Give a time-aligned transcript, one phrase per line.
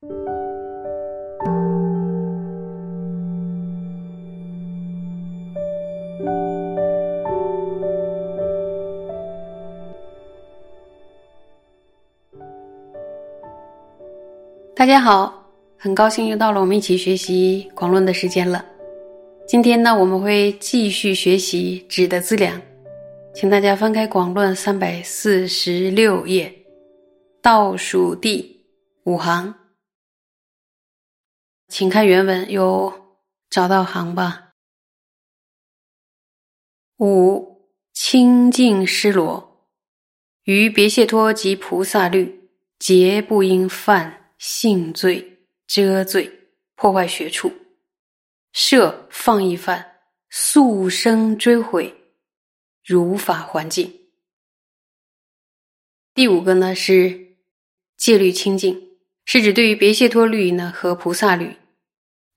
[0.00, 0.06] 大
[14.86, 15.44] 家好，
[15.76, 18.64] 很高兴又到了我们一起学习广论的时间了。
[19.46, 22.58] 今天呢，我们会继续学习纸的资粮，
[23.34, 26.50] 请大家翻开广论三百四十六页，
[27.42, 28.62] 倒数第
[29.04, 29.54] 五行，
[31.70, 33.16] 请看原文，有
[33.48, 34.54] 找到行吧？
[36.98, 39.68] 五清净失罗，
[40.42, 44.18] 于别谢脱及菩萨律，皆不应犯。
[44.40, 47.52] 性罪、遮罪、破坏学处，
[48.52, 49.98] 设放逸犯，
[50.30, 51.94] 速生追悔，
[52.82, 54.00] 如法环境。
[56.14, 57.36] 第五个呢是
[57.98, 61.54] 戒律清净，是指对于别谢脱律呢和菩萨律，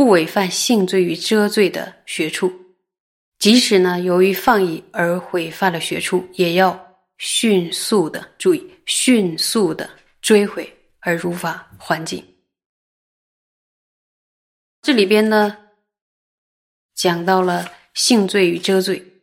[0.00, 2.50] 不违犯性罪与遮罪的学处，
[3.38, 9.90] 即使呢由于放逸而毁犯了学处，也要迅速的注意，迅速的
[10.22, 10.74] 追悔。
[11.00, 12.24] 而如法还境，
[14.80, 15.54] 这里边呢
[16.94, 19.22] 讲到了性罪与遮罪。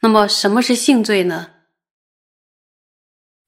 [0.00, 1.50] 那么什么是性罪呢？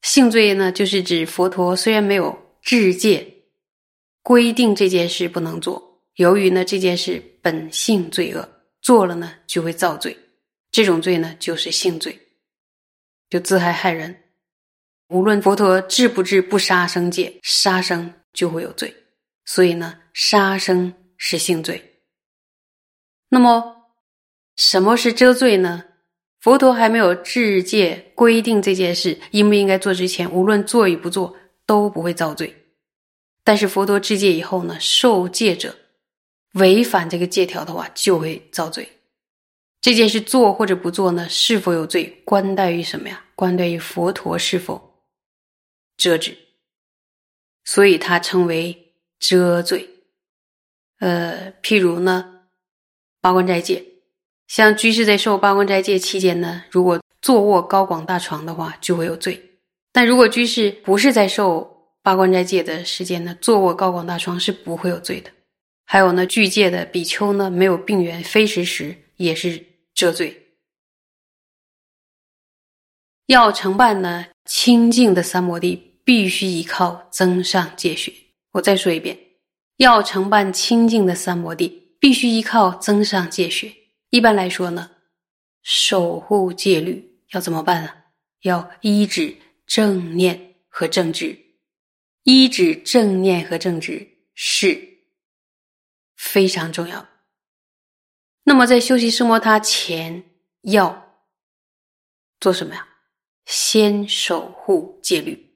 [0.02, 3.46] 性罪呢，就是指佛陀虽然没有制戒
[4.22, 5.87] 规定这件事不能做，
[6.18, 8.48] 由于呢这件事本性罪恶，
[8.82, 10.16] 做了呢就会造罪。
[10.72, 12.18] 这种罪呢就是性罪，
[13.30, 14.24] 就自害害人。
[15.10, 18.92] 无论佛陀治不治不杀生戒，杀生就会有罪，
[19.44, 22.00] 所以呢，杀生是性罪。
[23.28, 23.92] 那么，
[24.56, 25.84] 什么是遮罪呢？
[26.40, 32.52] 佛陀还没有治戒规定这件事应不应该做之前，无论做与不做都不会造罪。
[33.44, 35.74] 但是佛陀治戒以后呢，受戒者
[36.58, 38.88] 违反这个戒条的话，就会遭罪。
[39.80, 43.24] 这件事做或者不做呢，是否有罪，关待于什么呀？
[43.34, 45.04] 关待于佛陀是否。
[45.96, 46.36] 遮止，
[47.64, 49.88] 所以它称为遮罪。
[51.00, 52.42] 呃，譬如呢，
[53.20, 53.84] 八关斋戒，
[54.46, 59.34] 像居士在受八关斋戒期间呢，如果坐卧高广大床的话，就会有罪；
[59.92, 65.30] 但如果居士不是在受八关斋戒的时间呢，坐卧高广大床是不会有罪的。
[65.90, 70.48] 还有呢，具戒的比丘呢，没有病源非时时也是遮罪。
[73.26, 75.86] 要承办呢清净的三摩地。
[76.08, 78.10] 必须依靠增上戒学。
[78.52, 79.14] 我再说一遍，
[79.76, 83.70] 要承办清净的三摩地，必须依靠增上戒学。
[84.08, 84.90] 一般来说呢，
[85.62, 87.90] 守护戒律要怎么办呢？
[88.40, 91.38] 要依止正念和正知。
[92.22, 94.82] 依止正念和正知是
[96.18, 97.08] 非常重要。
[98.42, 100.24] 那么在修习圣摩他前，
[100.62, 101.22] 要
[102.40, 102.86] 做什么呀？
[103.46, 105.46] 先守护戒律。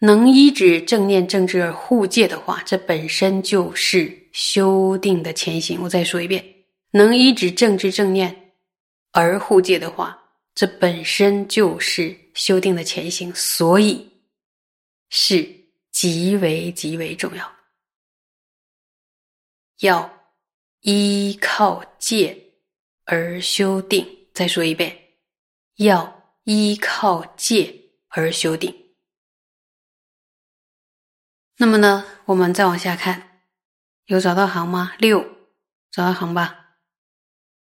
[0.00, 5.82] 能依止正念正知而护戒的话，这本身就是修定的前行。
[5.82, 6.42] 我再说一遍，
[6.92, 8.54] 能依止正知正念
[9.12, 10.18] 而护戒的话，
[10.54, 14.10] 这本身就是修定的前行，所以
[15.10, 15.46] 是
[15.92, 17.59] 极为极为重要。
[19.80, 20.10] 要
[20.80, 22.52] 依靠戒
[23.04, 24.06] 而修定。
[24.32, 24.96] 再说一遍，
[25.76, 27.74] 要依靠戒
[28.08, 28.74] 而修定。
[31.58, 33.42] 那么呢，我们再往下看，
[34.06, 34.92] 有找到行吗？
[34.98, 35.20] 六，
[35.90, 36.76] 找到行吧。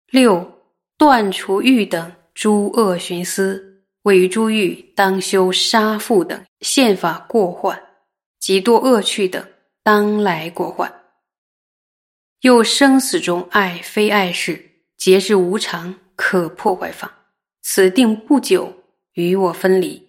[0.07, 0.61] 六
[0.97, 7.81] 断除欲等诸恶寻思，位于诸欲当修杀父等宪法过患，
[8.39, 9.45] 及多恶趣等
[9.83, 11.08] 当来过患。
[12.41, 17.27] 又生死中爱非爱事，皆是无常可破坏法。
[17.61, 18.83] 此定不久
[19.13, 20.07] 与我分离，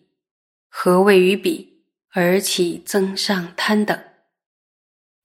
[0.69, 1.69] 何谓于彼？
[2.13, 3.97] 而起增上贪等，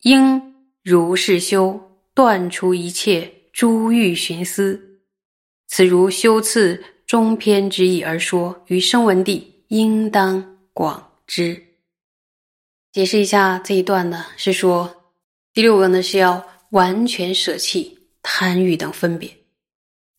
[0.03, 4.99] 应如是修，断除一切诸欲寻思。
[5.67, 11.59] 此如修次中篇之意而说，于声闻地应当广之。
[12.91, 15.11] 解释一下这一段呢，是说
[15.53, 16.45] 第六个呢是要
[16.75, 19.33] 完全舍弃贪欲等分别。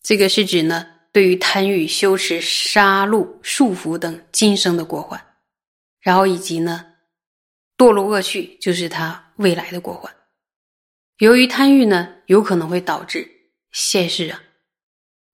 [0.01, 5.23] 这个是指呢，对于贪欲修持杀戮束缚等今生的过患。
[5.99, 6.93] 然后以及呢，
[7.77, 10.11] 堕落恶趣就是他未来的过患。
[11.19, 13.29] 由于贪欲呢，有可能会导致
[13.71, 14.41] 现世啊，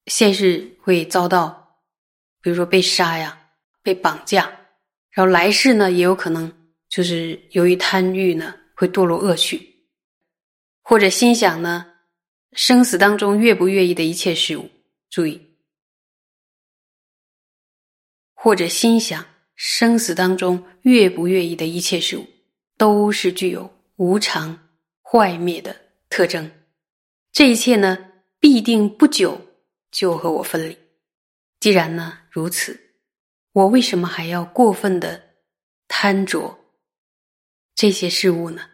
[0.07, 1.79] 现世会遭到，
[2.41, 3.37] 比如说被杀呀、
[3.81, 4.51] 被绑架。
[5.11, 6.51] 然后来世呢，也有可能
[6.89, 9.72] 就是由于贪欲呢，会堕落恶趣，
[10.83, 11.85] 或者心想呢，
[12.51, 14.69] 生死当中越不愿意的一切事物，
[15.09, 15.41] 注意，
[18.33, 19.25] 或者心想
[19.55, 22.27] 生死当中越不愿意的一切事物，
[22.77, 24.69] 都是具有无常、
[25.01, 25.73] 坏灭的
[26.09, 26.51] 特征。
[27.31, 29.39] 这一切呢，必定不久
[29.89, 30.77] 就和我分离。
[31.61, 32.77] 既然呢如此，
[33.53, 35.35] 我为什么还要过分的
[35.87, 36.59] 贪着
[37.73, 38.69] 这些事物呢？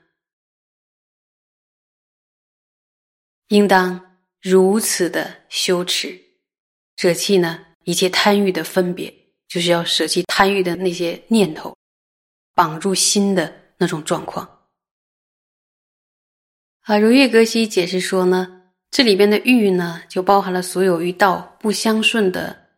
[3.50, 6.20] 应当如此的羞耻，
[6.96, 9.14] 舍弃呢一切贪欲的分别，
[9.48, 11.76] 就是要舍弃贪欲的那些念头，
[12.56, 14.68] 绑住心的那种状况。
[16.82, 22.70] 啊，如月格西解释说呢，这里边的欲呢，就包含了所有与道不相顺的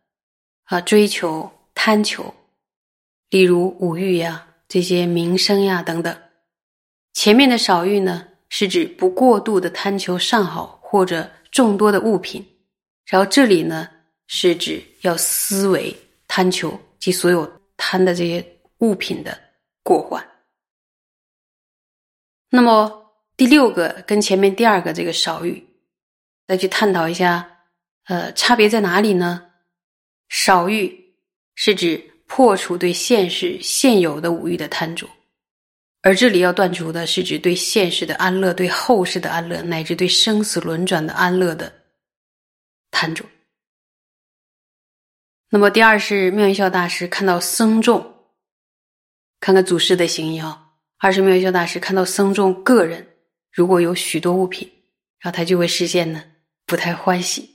[0.64, 2.34] 啊追求、贪求，
[3.30, 6.16] 例如五欲呀、这些名声呀等等。
[7.12, 12.46] 前面的少欲呢，是指不过度的贪求上好或者众多的物品，
[13.06, 13.88] 然后这里呢，
[14.26, 15.96] 是指要思维
[16.28, 18.44] 贪求及所有贪的这些
[18.80, 19.40] 物品的
[19.82, 20.22] 过患。
[22.50, 23.00] 那么。
[23.34, 25.66] 第六个跟前面第二个这个少欲，
[26.46, 27.64] 再去探讨一下，
[28.04, 29.50] 呃，差别在哪里呢？
[30.28, 31.16] 少欲
[31.54, 35.08] 是指破除对现实现有的五欲的贪着，
[36.02, 41.72] 而这里要断除的是指对现世的安乐、对后世的安乐，乃至对生死轮转的安乐的
[42.90, 43.24] 贪着。
[45.48, 48.14] 那么第二是妙音笑大师看到僧众，
[49.38, 50.70] 看看祖师的行仪啊。
[50.98, 53.06] 二是妙音笑大师看到僧众个人。
[53.50, 54.70] 如果有许多物品，
[55.20, 56.24] 然后他就会实现呢，
[56.64, 57.48] 不太欢喜。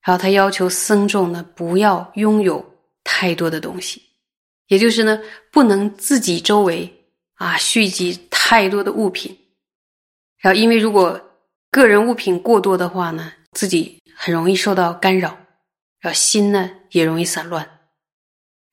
[0.00, 2.64] 然后他要求僧众呢，不要拥有
[3.02, 4.00] 太多的东西，
[4.68, 5.20] 也就是呢，
[5.50, 7.01] 不能自己周围
[7.42, 9.36] 啊蓄积太多的物品。
[10.38, 11.20] 然后，因为如果
[11.70, 15.36] 个人物品过多的话呢，自己很容易受到干扰，
[16.00, 17.68] 然后心呢也容易散乱。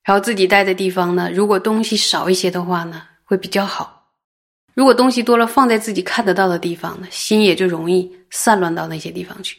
[0.04, 4.14] 然后自己待的地方呢，如果东西少一些的话呢，会比较好。
[4.74, 9.58] 如果东西多了，放在自己看得到的地方呢，心也就容易散乱到那些地方去。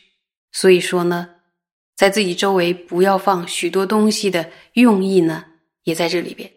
[0.51, 1.29] 所以说呢，
[1.95, 5.45] 在自己周围不要放许多东西的用意呢，
[5.83, 6.51] 也在这里边。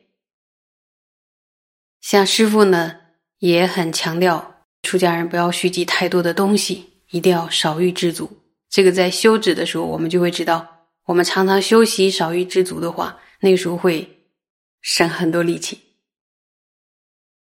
[2.05, 2.97] 像师傅呢，
[3.39, 8.31] 也很强调出家人不要蓄积太多的东西，一定要少欲知足。
[8.69, 14.07] 这个在修止的时候，我们就会知道，我们常常修习少欲知足的话，那个时候会
[14.83, 15.81] 省很多力气。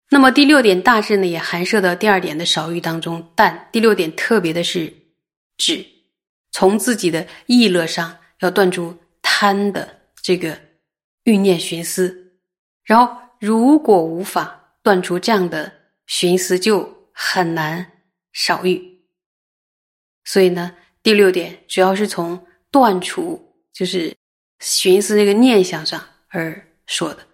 [0.09, 4.93] 那么第六点大致呢，也含摄到第二点的少欲当中，但第六点特别的是
[5.55, 5.85] 指
[6.51, 10.59] 从自己的意乐上要断除贪的这个
[11.23, 12.33] 欲念寻思，
[12.83, 15.71] 然后如果无法断除这样的
[16.05, 18.03] 寻思，就很难
[18.33, 18.99] 少欲。
[20.25, 24.15] 所以呢，第六点主要是从断除就是
[24.59, 27.25] 寻思这个念想上而说的。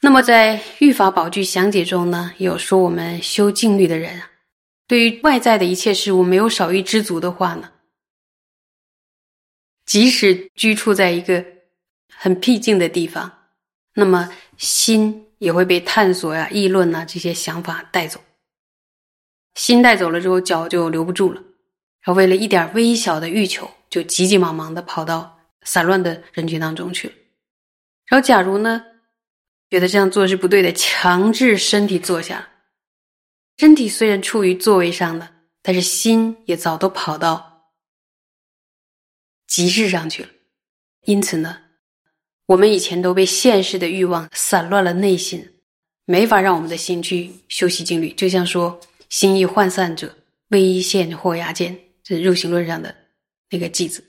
[0.00, 4.30] 那么，在《欲法宝具详解》中呢，有说我们修静律的人啊，
[4.86, 7.72] 对于外在的一切事物没有少欲知足的话呢，
[9.86, 11.44] 即使居住在一个
[12.16, 13.48] 很僻静的地方，
[13.94, 18.20] 那么心也会被探索呀、议论呐这些想法带走。
[19.54, 21.40] 心带走了之后，脚就留不住了，
[22.02, 27.14] 然后为了一点微小的欲求，就急急忙忙的跑到散乱的人群当中去了。
[28.06, 28.84] 然后，假如呢？
[29.70, 32.48] 觉得这样做是不对的，强制身体坐下。
[33.56, 37.72] 身体虽然处于座位上的，但是心也早都跑到
[39.48, 40.28] 极致上去了。
[41.06, 41.62] 因此呢，
[42.46, 45.54] 我们以前都被现实的欲望散乱了内心，
[46.04, 48.12] 没法让我们的心去修习静虑。
[48.12, 50.14] 就像说“心意涣散者，
[50.48, 52.94] 微现或牙间”，这是肉行论上的
[53.50, 54.04] 那个句子。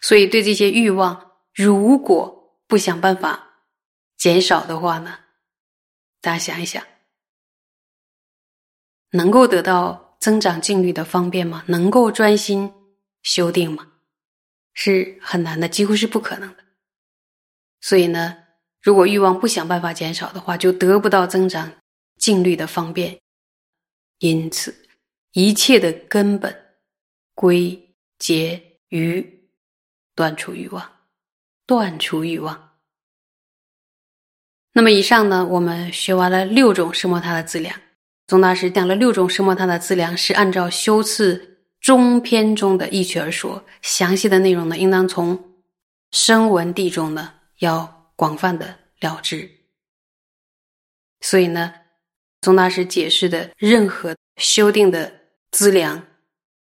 [0.00, 3.44] 所以，对这些欲望，如果不想办法。
[4.18, 5.16] 减少的话呢，
[6.20, 6.82] 大家想一想，
[9.12, 11.62] 能够得到增长静虑的方便吗？
[11.68, 12.72] 能够专心
[13.22, 13.86] 修定吗？
[14.74, 16.64] 是很难的，几乎是不可能的。
[17.80, 18.36] 所以呢，
[18.82, 21.72] 如果欲望不想办法减少的话，就得不到增长
[22.16, 23.18] 静虑的方便。
[24.18, 24.74] 因此，
[25.32, 26.54] 一切的根本
[27.34, 29.48] 归结于
[30.14, 30.90] 断除欲望，
[31.66, 32.70] 断除欲望。
[34.72, 37.80] 那么以上呢，我们学完了六种奢摩他的资粮。
[38.26, 43.64] 宗大师讲了六种奢摩他的资粮，是按照修次中篇中的意趣而说。
[43.82, 45.56] 详细的内容呢，应当从
[46.10, 49.50] 声闻地中呢要广泛的了知。
[51.20, 51.74] 所以呢，
[52.40, 56.06] 宗大师解释的任何修订的资粮，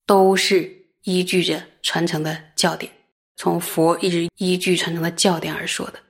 [0.06, 2.92] 都是依据着传承的教典，
[3.36, 6.02] 从佛一直依据传承的教典而说的。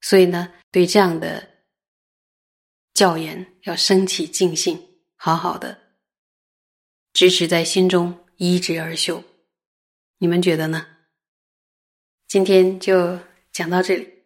[0.00, 1.64] 所以呢，对这样的
[2.94, 5.76] 教言要升起敬信，好好的
[7.12, 9.24] 支持在心中，依之而修。
[10.18, 10.95] 你们觉得呢？
[12.28, 13.20] 今天就
[13.52, 14.24] 讲到这里，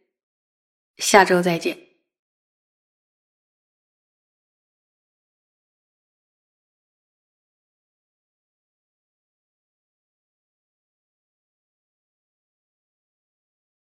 [0.96, 1.89] 下周再见。